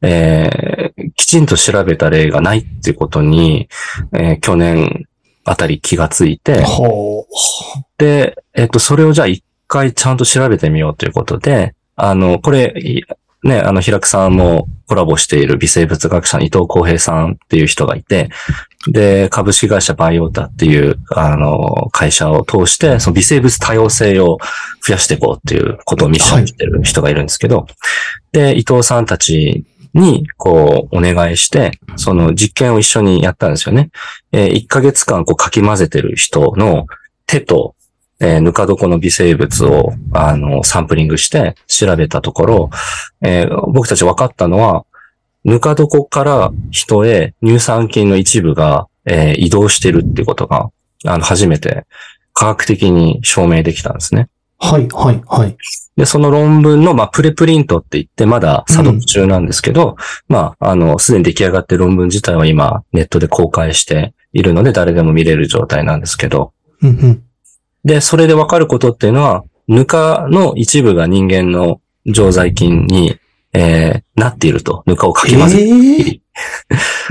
[0.00, 3.68] えーきちんと調べた例がないっていうことに、
[4.14, 5.04] えー去年
[5.44, 7.26] あたり気がついて、ほ
[7.98, 13.02] で、えっと、それをじゃあ一回ちゃんと調べてみようということで、あの、これ、い
[13.44, 18.30] ね、あの、平久さんもコラボしている微生物学者の伊藤浩平さんっていう人がいて、
[18.88, 24.38] で、株式会社バイオータっていう、あの、会社を通して、その微生物多様性を
[24.86, 27.66] 増やしていこうっていうことをミッションしてる人がいるんですけど、
[28.32, 33.90] で、伊藤さんたちに、こう、お願いして、その実験を一緒にやったんですよね。
[34.32, 36.86] えー1ヶ月間、こう、かき混ぜてる人の
[37.26, 37.74] 手と、
[38.20, 42.70] えーぬか床の微生物を、あの、サンプリングして調べたところ、
[43.22, 44.84] えー僕たち分かったのは、
[45.44, 50.70] ぬか床から人へ乳酸菌の一部が、えー移動してるってことが、
[51.04, 51.84] あの、初めて
[52.32, 54.28] 科学的に証明できたんですね。
[54.62, 54.66] う。
[54.66, 55.56] はい、はい、はい。
[55.96, 59.96] で、その論文の、まあ、プレプリントって言って、まだ査読中なんですけど、
[60.28, 66.52] まあ、あの、すでに出来上がってる論文自体は今、ネットで公開しているので、誰でも見れる状態なんですけど、
[66.82, 67.22] うんうん。
[67.84, 73.18] で、それでわかることっていうのは、ぬかの一部が人間の常在菌に、
[73.52, 74.82] えー、なっていると。
[74.86, 76.20] ぬかをかき混ぜてえー？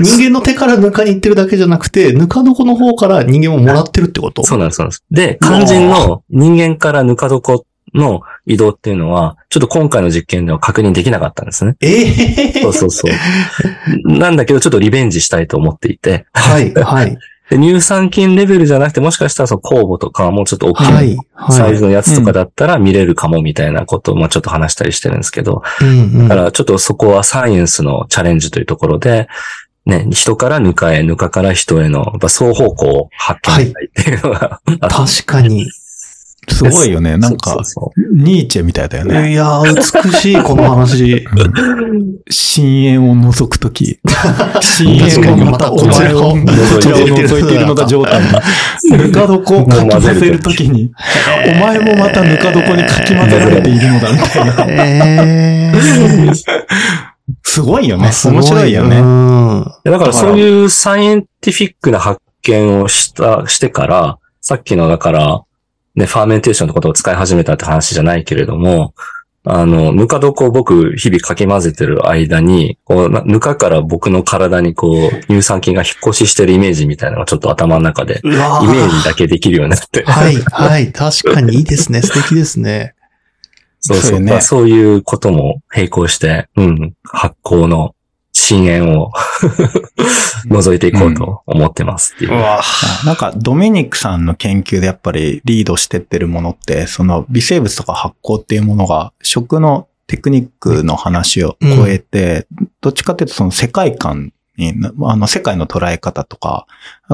[0.00, 4.44] 人間の手からぬかに行ってるだけじゃなくて、ぬか床の方から人間ももらってるってこと？
[4.44, 5.04] そうなんです、そうなんです。
[5.10, 7.62] で、肝心の人間からぬか床
[7.94, 11.76] の移動っていうのは、ちょっと今回の実験では確認できなかったんですね。
[11.80, 14.12] ええそうそうそう。
[14.18, 17.18] なんだけど、ちょっとリベンジしたいと思っていて、はい、はい、
[17.50, 21.56] で乳酸菌レベルじゃなくて、もしかしたらその酵母とか、もうちょっと大きはい、はい。
[21.56, 25.62] サイズのやつとかだったら見れるかもみたいなことを、まあちょっと話したりしてるんですけど、
[26.22, 29.28] だからちょっとそこはサイエンスのチャレンジというところで、
[29.86, 35.66] ね、人からぬかへ、ぬかから人への、やっぱ双方向を発見したいっていうのが、あって確かに。
[36.54, 37.16] すごいよね。
[37.16, 39.32] なんかそう、そうニーチェみたいだよね。
[39.32, 41.26] いやー、美しい、この話。
[42.30, 43.98] 深淵を覗くとき。
[44.60, 48.28] 深淵がまたお前を、こちらを覗いているのだ状態に。
[48.90, 50.90] ぬか床をかき混ぜるときに、
[51.46, 54.64] お前もまたぬか床にかき混ぜられているのだみたいな。
[54.68, 56.34] えー。
[57.42, 58.10] すごいよね。
[58.24, 58.96] 面白いよね。
[59.84, 65.42] だからそういうサイエンティフィックな発見をした、してから、さっきのだから、
[65.98, 68.94] ね、ファーメンテーションのことを使い始めたって話じゃないけれども、
[69.44, 80.04] あの、ぬか床を僕、日々かき混ぜてる間に、こう、なぬかから僕の体にこう、乳酸菌が引っ越ししてるイメージみたいなのがちょっと頭の中で、イメージだけできるようになって。
[80.04, 80.92] はい、 はい。
[80.92, 82.02] 確かにいいですね。
[82.02, 82.94] 素敵ですね。
[83.80, 84.10] そうそう。
[84.10, 87.94] そうよねまあそういうことも並行して、うん、発酵の
[88.48, 89.12] 深淵を
[90.46, 92.32] 覗いていこうと思ってますっていう。
[92.32, 92.62] わ。
[93.04, 102.46] なんか、ドミニクさんの研究でやっぱりリードしてってるものって、その微生物とか発酵っていうものが、食のテクニックの話を超えて、
[102.80, 106.66] どっちかっていうとその世界観に、あの、世界の捉え方とか、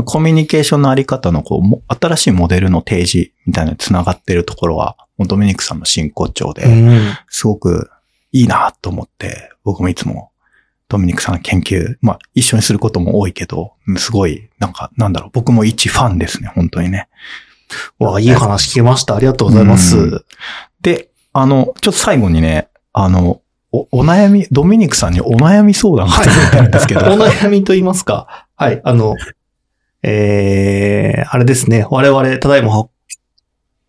[0.04, 7.00] コミュニケーションのあり方のこうも、新しいモデルの提示みたいな繋がってるところは、もうドミニクさんの真骨頂で、うん。
[7.28, 7.90] すごく
[8.30, 10.30] いいなと思って、僕もいつも
[10.88, 17.08] ドミニクさんの研究、まあ一緒にすることも多いけど、すごい、なんか、なんだろう、僕も一ファンですね、本当にね。
[17.98, 19.16] わあ、いい話聞けました。
[19.16, 19.96] ありがとうございます。
[19.96, 20.24] うん
[20.84, 23.40] で、あの、ちょっと最後にね、あの、
[23.72, 28.46] お、お悩み、ドミニクさんにお悩み相談が届いてるんですけど、お悩みと言いますか。
[28.54, 28.80] はい。
[28.84, 29.16] あの、
[30.02, 31.86] えー、あれですね。
[31.90, 32.90] 我々、ただいま発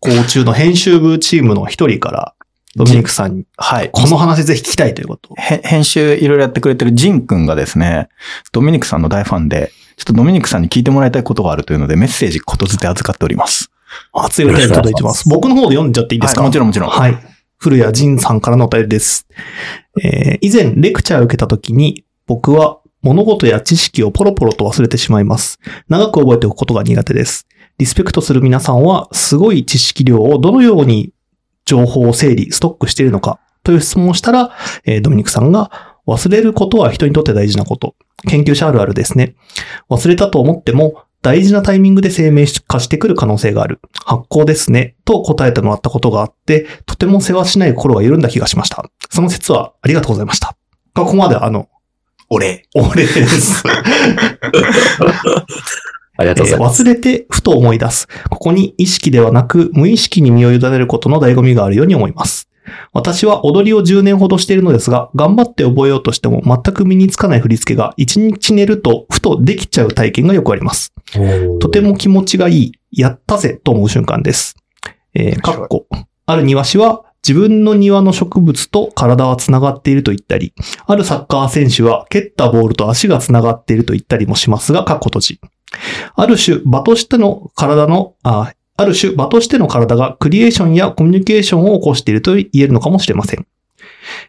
[0.00, 2.34] 行中の編集部チームの一人から、
[2.76, 3.90] ドミニクさんに、はい。
[3.90, 8.08] この話ぜひ聞きたいということ編集いろいろやってくれてるジン君がですね、
[8.52, 13.70] ドミニクさんの大ファンで、ちょっとドミニクさんに聞いてもらいたいことがあるというので、メッセージことづて預かっております。
[14.12, 15.26] 熱いお便り届いてます。
[15.26, 17.18] 僕の方で読んじゃっていいですか、はいもちろんもちろんはい。
[17.58, 19.26] 古谷仁さんからのお便りです。
[20.02, 25.58] えー以前、レクチャーを受けた時に、僕は物事や知識をポロポロと忘れてしまいます。
[25.88, 27.46] 長く覚えておくことが苦手です。
[27.78, 31.12] リスペクトする皆さんは、すごい知識量をどのように
[31.66, 37.96] 情報を整理、ストックしているのかという質問をしたら、えードミニクさんが、忘れることは人にとって大事なこと。
[38.28, 39.34] 研究者あるあるですね。
[39.90, 43.80] 忘れたと思っても、大事なタイミングで生命化してくる可能性がある。
[44.04, 44.94] 発酵ですね。
[45.04, 48.88] と答えてもらったことがあって、とても世話しない心が緩んだ気がしました。
[49.10, 50.56] その説はありがとうございました。
[50.94, 51.68] ここまであの、
[52.28, 52.62] お礼。
[52.76, 53.64] お礼です。
[56.16, 56.82] ありがとうございます。
[56.82, 58.08] えー忘れてふと思い出す。
[58.30, 62.48] ここに意識ではなく無意識に身を委ねることの醍醐味があるように思います。
[62.92, 70.92] 私は踊りを10年ほどしているのですが、頑張って覚えようとしても全く身につかない振り付けが1日寝るとふとできちゃう体験がよくあります。
[71.60, 74.56] とても気持ちがいい、やったぜと思う瞬間です。
[75.14, 75.86] えー、かっこ。
[76.26, 80.52] ある庭師は自分の庭の植物と体は繋がっていると言ったり、
[80.86, 85.40] あるサッカー選手は蹴ったボールと足が繋がっていると言ったりもしますが、かっこ閉じ。
[86.14, 93.46] ある種、場としての体の、あある種、場としての体がクリエーションやコミュニケーションを起こしていると言えるのかもしれません。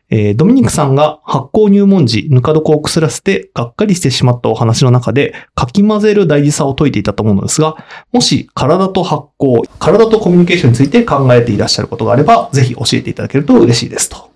[0.10, 7.76] えードミニクさんが発酵入門時、ぬか床を腐らせてがっかりしてしまったお話の中で、かき混ぜる大事さを説いていたと思うのですが、
[8.12, 14.32] もし体と発酵、体とコミュニケーションについて考えていらっしゃることがあれば、ぜひ教えていただけると嬉しいですと。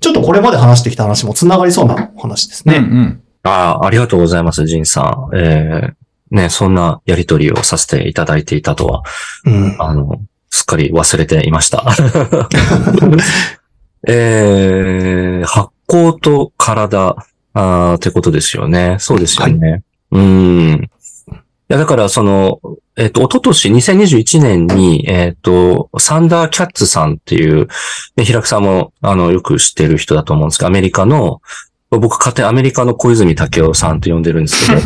[0.00, 2.76] ちょっとこれまで話してきた話も繋がりそうなお話ですね。
[2.76, 5.36] うんああ、ありがとうございます、ジンさん。
[5.36, 5.92] えー、
[6.30, 9.02] ね、そんなやりとりをさせていただいていたとは、
[9.44, 9.76] うん。
[9.78, 11.84] あの、すっかり忘れていました。
[14.06, 17.16] えー、発酵と体、
[17.54, 18.96] あーってことですよね。
[19.00, 19.82] そうですよね。
[20.12, 20.90] うん。
[21.70, 22.60] いや、だから、その、
[22.96, 27.68] えっ、と、一昨年2021年に、えっ、と、サンダーキャッツさんっていう、
[28.16, 31.42] ね、平木さんも、あの、よく知ってる人だと思うんですけど、アメリカの、
[31.90, 34.82] 僕、勝手にアメリカの小泉武夫さんと呼んでるんですけど、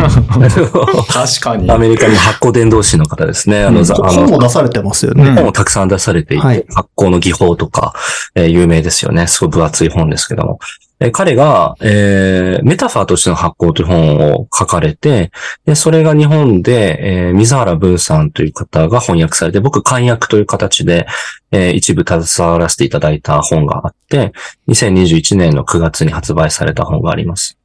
[1.08, 3.64] 確かにアメリカの発酵伝道師の方ですね。
[3.64, 5.24] あの、うんざあの本も出されてますよね。
[5.24, 7.92] うん本をたくさん出されていて、はい発酵の技法とか、
[8.36, 9.26] えー有名ですよね。
[9.26, 10.60] すごい分厚い本ですけども。
[11.04, 15.32] え彼が、えーメタファーとしての発行という本を書かれて、
[15.64, 21.06] で、それが日本で、えー水原文さんという方が翻訳されて、僕、漢訳という形で、
[21.50, 24.32] えー一部携わらせていただいた本があって、
[24.68, 27.58] 2021年の9月に発売された本があります。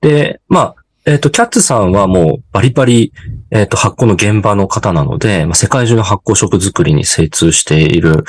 [0.00, 3.12] で、まあ、えっ、と、キャッツさんはもうバリバリ、
[3.50, 8.24] えっ、と、発酵の現場の方なので、まあ、世界中の発酵食作りに精通している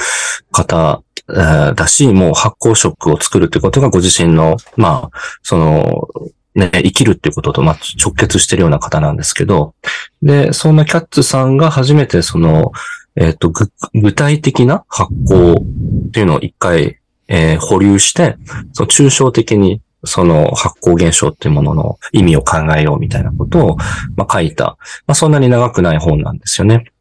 [0.52, 6.10] 方、えーだし、もう発酵食を作るということがご自身の、まあ、その、
[6.56, 9.74] ね、生きるっていうことと、まあ、直結してるような方なんですけど、
[10.22, 12.72] で、そんなキャッツさんが初めてその、
[13.16, 13.52] えっ、と、
[13.94, 18.38] 具体的な発酵っていうのを一回、えー保留して、
[18.74, 23.78] その抽象的にその発酵現象っていうものの意味を考えようみたいなことを、
[24.16, 26.92] まあ、書いた、まあ、そんなに長くない本なんですよね。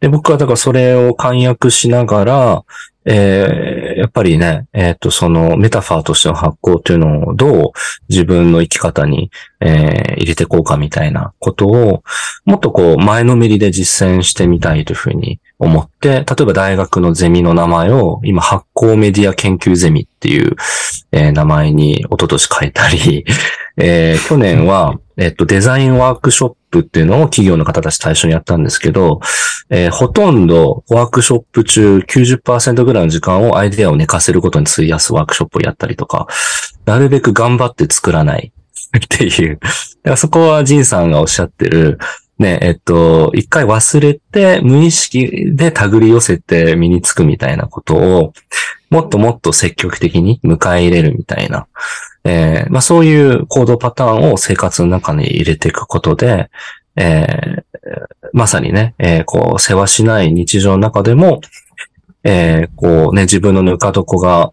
[0.00, 2.64] で、僕はだからそれを簡約しながら、
[3.04, 7.72] えーやっぱりね、えっ、と、そのメタファーとしての発酵っていうのをどう
[8.10, 9.30] 自分の生き方に、
[9.60, 12.02] えー入れていこうかみたいなことを、
[12.44, 20.56] もっとこう前のめりで実践してみたいというふうに思って、例えば大学のゼミの名前を今発酵メディア研究ゼミっていう、
[21.12, 23.24] えー名前に一昨年変えたり、
[23.78, 29.20] えー去年は、えっと、デザインワークショップっていうのを企業の方たち対象にやったんですけど、
[29.70, 36.26] えーほとんどワークショップ中90%ぐらいの時間をアイデアを寝かせることに費やすワークショップをやったりとか、
[36.84, 38.52] なるべく頑張って作らない。
[38.96, 39.58] っていう。
[39.58, 39.70] だか
[40.10, 41.98] らそこはジンさんがおっしゃってる、
[42.38, 48.32] ね、えっと、一回忘れて、無意識で手繰り寄せて身につくみたいなことを、
[48.90, 51.66] もっともっと積極的に迎え入れるみたいな、
[52.24, 56.50] えーまあそういう行動パターンを生活の中に入れていくことで、
[56.96, 57.62] えー
[58.32, 61.40] まさにね、えーこう、世話しない日常の中でも、
[62.24, 64.52] えーこうね、自分のぬか床が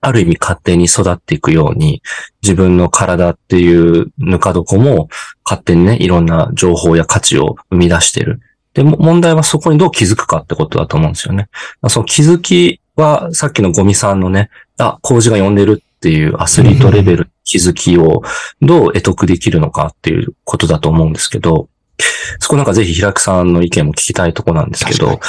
[0.00, 2.02] ある意味勝手に育っていくように、
[2.42, 5.08] 自分の体っていうぬか床も
[5.44, 8.40] 勝手にね、いろんな情報や価値を生み出してる。
[8.74, 11.48] で、問題はそこにどう気づくかってことだと思うんですよね。
[11.88, 18.22] その気づきは、さっきのゴミさんのね、あ、工事が呼んでるっていうアスリートレベル気づきを
[18.60, 21.68] どう得得できるのかっていうことだと思うんですけど、
[22.40, 25.20] そこなんかぜひ平久さんの意見も聞きたいとこなんですけど、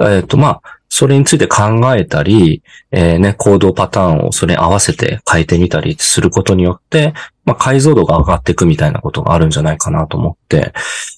[0.00, 7.12] えっ、と、まあ、それについて考えたり、えーね、行動パターンをそれに合わせて変えてみたりすることによって、
[7.44, 10.72] まあ、解像度が上がっていくみたいなことがあるんじゃないかなと思って、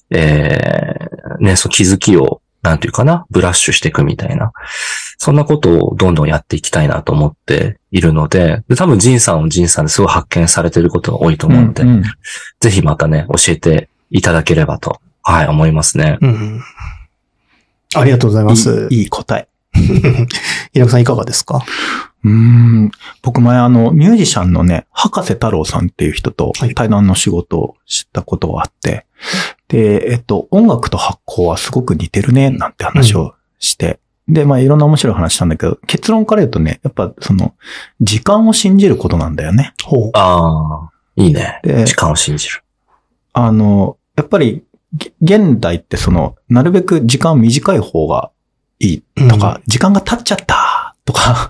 [0.09, 4.51] えーね、そう気づきを、なんていうかな、ブラッシュしていくみたいな、
[5.17, 12.03] そんなことをどんどんやっていきたいなと思っているので、で多分ジンさんをジンさんですごい発見されてることが多いと思うので、うんうん
[12.59, 16.17] ぜひまたね、教えていただければと、はい、思いますね。
[16.21, 16.61] うん。
[17.95, 18.87] ありがとうございます。
[18.91, 19.47] いいいい答え。
[20.73, 21.63] 平子さんいかがですか？
[22.25, 22.91] うーん。
[23.21, 29.05] 僕前あの、ミュージシャンのね、博士太郎さんっていう人とはい対談の仕事をしたことがあって、
[29.69, 37.55] で、えっと、音楽と発酵はすごく似てるね、なんて話をして、で、まあいろんな面白い話したんだけど、結論から言うとね、やっぱその、
[38.01, 39.73] 時間を信じることなんだよね。
[39.83, 40.11] ほう。
[40.13, 41.59] ああ、いいね。
[41.63, 42.63] で時間を信じる。
[43.33, 48.31] あの、やっぱり、げ現代ってその、なるべく時間短い方が
[48.79, 50.68] いいとか、時間が経っちゃった
[51.05, 51.49] とか、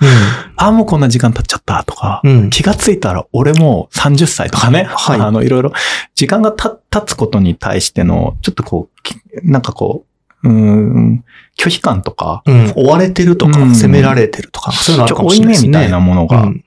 [0.56, 2.32] あ、もうこんな時間経っちゃったとか、うん。
[2.32, 2.50] うん。
[2.50, 4.84] 気がついたら俺もう30歳とかね。
[4.84, 5.74] はいあの、いろいろ、
[6.16, 10.06] 時間がた経つことに対しての、ちょっとこうき、なんかこ
[10.44, 11.26] う、うーん、
[11.58, 12.74] 拒否感とか、うん。
[12.76, 15.70] 追われてるとか、うん責められてるとか、そういうのあるかもしれないですね。
[15.70, 16.64] 目みたいなものがうん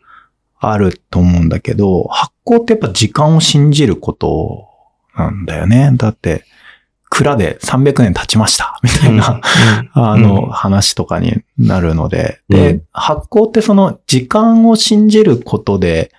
[0.65, 4.69] あると思うんだけど、発行ってやっぱ時間を信じること
[5.17, 5.91] なんだよね。
[5.95, 6.45] だって、
[7.15, 9.41] 蔵で300年経ちました、 みたいな、
[9.93, 10.51] あの、うん。
[10.51, 12.57] 話とかになるので、うん。
[12.57, 16.11] で、発行ってその時間を信じることで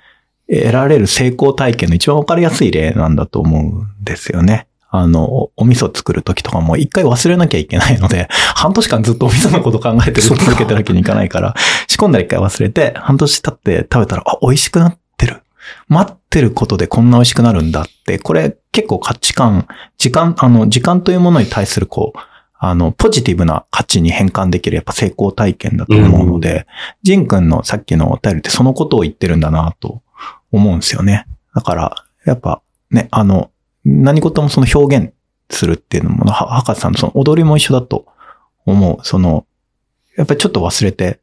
[0.47, 4.67] 得られる成功体験の一番わかりやすい例なんだと思うんですよね。
[4.91, 11.55] あの、おお味噌作るときとかも一回忘れなきゃいけないので、 半年間ずっとお味噌のこと考えて続けてるわけにいかないから、
[11.89, 15.41] 仕込んだら一回忘れて、半年経って食べたら、あ、美味しくなってる。
[15.87, 22.19] 待ってることでこんな美味しくなるんだって、これ結構価値観、時間、あの、時間というものに対するこう、
[22.57, 26.65] あの、ポジティブな価値に変換できるやっぱ成功体験だと思うので、
[27.03, 30.01] ジン君のさっきのお便りってそのことを言ってるんだなと
[30.51, 31.27] 思うんですよね。
[31.53, 33.51] だから、やっぱね、あの、
[33.85, 35.13] 何事もその表現
[35.49, 38.05] するっていうのも、は博士さんのその踊りも一緒だと
[38.65, 39.05] 思う。
[39.05, 39.45] その、
[40.15, 41.19] やっぱりちょっと忘れて、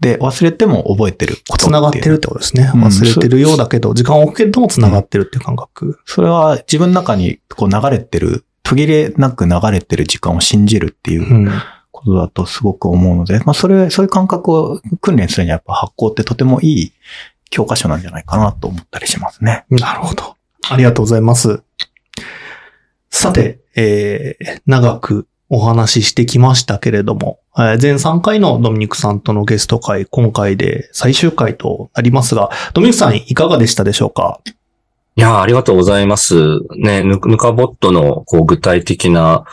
[0.00, 2.70] で、忘れても覚えてること繋がってるってことですね。
[2.74, 5.98] うん忘れてるようだけど、時間を置くけれども繋がってるっていう感覚。
[6.04, 11.48] それは自分の中にこう流れてる、途切れなく流れてる時間を信じるっていううん。
[11.92, 16.92] ことだとすごく思うので、まあそれ、そういう感覚を訓練するにはやっぱ発行ってとてもいい
[17.48, 19.64] 教科書なんじゃないかなと思ったりしますね。
[19.70, 20.36] なるほど。
[20.68, 21.62] ありがとうございます。
[23.10, 34.40] さて、えー、長くお話ししてきましたけれども、えー前3回のドミニクさんとのゲスト会、今回で最終回となりますが、ドミニクさんいかがでしたでしょうか？
[35.16, 36.34] いやー、ありがとうございます。
[36.76, 39.44] ね、ぬぬかボットのこう具体的な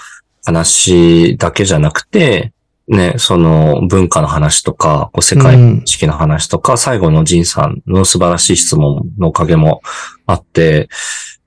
[0.46, 2.52] 話だけじゃなくて、
[2.88, 9.82] ね、その文化の話とか、こう世界うん式の話とか、最後のジンさんの素晴らしい質問のおかげも
[10.26, 10.90] あって、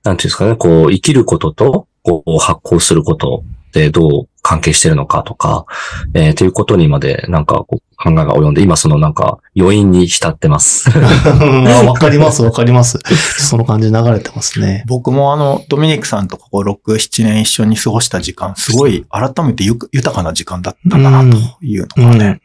[0.03, 5.65] なんていうんですかね、こう生きることと、こう発行することってどう関係してるのかとか、
[6.13, 10.89] えー、ということにまでなんかこう考えが及んで、今そのなんか余韻に浸ってます。
[10.95, 12.99] あわかります、 わかります。
[13.39, 14.83] その感じ流れてますね。
[14.87, 22.41] 僕もあの、ドミニクさんとここ6、7年一緒に過ごした時間、すごい改めて豊かな時間だったんだなというのがね、うん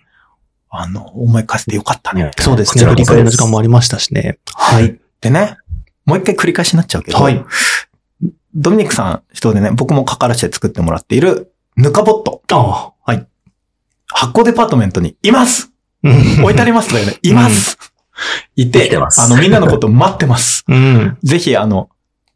[0.74, 2.30] あの、思い返せてよかったね。
[2.40, 2.84] そうですね。
[2.86, 4.38] 振り返りの時間もありましたしね。
[4.55, 4.99] はい。
[5.20, 5.59] でね、
[6.07, 7.44] もう一回繰り返しになっちゃうけど、はい。
[8.55, 13.26] ドミニクさん人でね、僕も関わらせて作ってもらっている、ぬかボット、ああ、はい。
[14.09, 15.72] 発酵デパートメントにいます
[16.03, 17.78] うん置いてありますとね、います、
[18.57, 20.64] いて来てますあの、みんなのこと待ってます。
[20.68, 21.18] うん。
[21.22, 21.88] ぜひ、あの、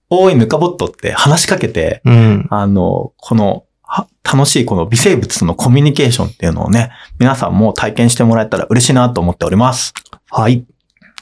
[0.09, 2.47] おいぬかボットって話しかけて、うん。
[2.51, 9.95] あの、この、は楽しいこの微生物とのコミュニケーションっていうのをね、皆さんも体験してもらえたら嬉しいなと思っております。
[10.31, 10.65] はい。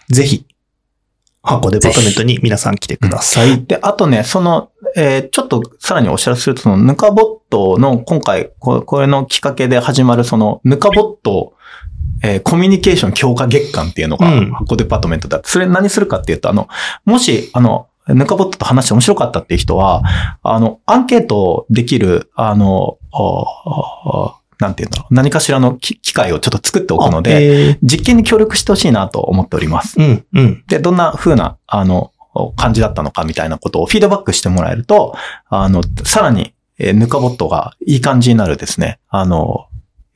[0.09, 0.47] ぜひ、
[1.45, 3.64] 発行デパートメントに皆さん来てください。
[3.64, 11.53] で、あとね、その、えーちょっとさらにお知らせすると、その、ぬかボットの今回、ここれのきっかけで始まる、その、ぬかボット、
[12.22, 15.40] えーコミュニケーション強化月間っていうのが、うん発行デパートメントだ。
[15.45, 16.68] それ何するかっていうと、あの、
[17.05, 20.03] もし、あの、ぬかボットと話して面白かったっていう人は、
[20.42, 29.94] あの、アンケートできる、あの、ああなんていうんだろう、何かしらのき機会をちょっと作っておくので、あえー実験に協力してほしいなと思っております。
[29.98, 30.64] うん、うん。
[30.68, 32.12] で、どんな風な、あの、
[32.57, 35.14] 感じだったのかみたいなことをフィードバックしてもらえると、
[35.48, 39.66] あの、さらに、えーぬかボットがいい感じになるですね、あの、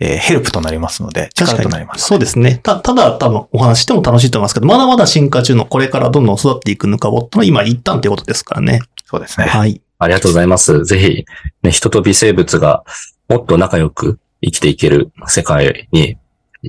[0.00, 2.04] えーヘルプとなりますので、確かに力となります。
[2.06, 2.60] そうですね。
[2.62, 8.80] た、ただ多分お話しても楽しいと思いますけど、まだまだ進化中のこれからどんどん育っていくぬかボットの今一旦ということですからね。
[9.04, 9.46] そうですね。
[9.46, 9.80] はい。
[10.00, 10.84] ありがとうございます。
[10.84, 11.24] ぜひ、
[11.62, 12.84] ね、人と微生物が
[13.28, 16.16] もっと仲良く生きていける世界に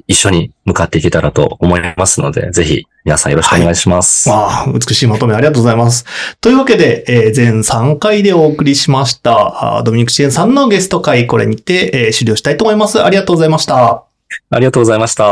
[0.07, 4.29] 一緒に向かっていけたらと思いますので、ぜひ皆さんよろしくお願いします。
[4.29, 6.05] わあ、美しいまとめありがとうございます。
[6.41, 13.03] というわけで、えー全3回でお送りしました、ドミニクシエンさんのゲスト会、これにて、えー終了したいと思います。
[13.03, 14.03] ありがとうございました。
[14.51, 15.23] ありがとうございました。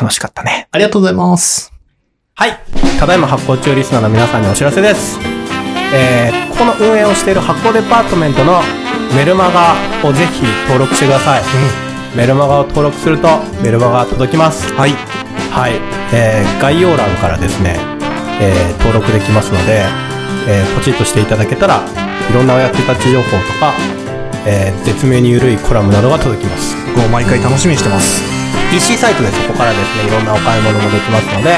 [0.00, 0.68] 楽しかったね。
[0.70, 1.72] ありがとうございます。
[2.34, 2.58] はい。
[2.98, 5.18] ただいま発行中リスナーの皆さんにお知らせです。
[5.92, 8.60] えー、ここの運営をしている発行デパートメントの
[9.14, 11.42] メルマガをぜひ登録してください。
[12.16, 13.28] メルマガを登録すると
[13.62, 14.72] メルマガが届きます。
[14.74, 14.90] はい。
[15.52, 15.78] はい。
[16.12, 17.76] えー、概要欄からですね、
[18.42, 19.86] えー、登録できますので、
[20.48, 21.86] えー、ポチッとしていただけたら、
[22.28, 23.72] いろんなお役立ち情報とか、
[24.46, 26.74] えー、絶妙に緩いコラムなどが届きます。
[26.98, 28.20] もう毎回楽しみにしてます。
[28.74, 31.54] EC サイトでそこからですね、いろんなお買い物もできますので、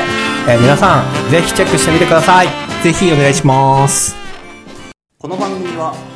[0.46, 2.48] えー皆さん、ぜひチェックしてみてください。
[2.82, 4.14] ぜひお願いします。
[5.18, 6.15] この番組は